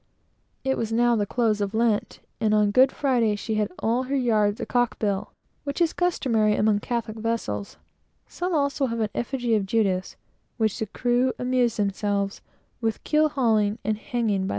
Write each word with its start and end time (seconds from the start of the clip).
It 0.63 0.79
was 0.79 0.91
now 0.91 1.15
the 1.15 1.27
close 1.27 1.61
of 1.61 1.75
Lent, 1.75 2.21
and 2.39 2.55
on 2.55 2.71
Good 2.71 2.91
Friday 2.91 3.35
she 3.35 3.53
had 3.53 3.71
all 3.77 4.01
her 4.09 4.15
yards 4.15 4.59
a'cock 4.59 4.97
bill, 4.97 5.31
which 5.63 5.79
is 5.79 5.93
customary 5.93 6.55
among 6.55 6.79
Catholic 6.79 7.17
vessels. 7.17 7.77
Some 8.27 8.55
also 8.55 8.87
have 8.87 8.99
an 8.99 9.09
effigy 9.13 9.53
of 9.53 9.67
Judas, 9.67 10.15
which 10.57 10.79
the 10.79 10.87
crew 10.87 11.33
amuse 11.37 11.77
themselves 11.77 12.41
with 12.81 13.03
keel 13.03 13.29
hauling 13.29 13.77
and 13.85 13.95
hanging 13.95 13.99
by 13.99 13.99
the 13.99 13.99
neck 13.99 14.09
from 14.09 14.23
the 14.23 14.37
yard 14.39 14.43
arms. 14.43 14.49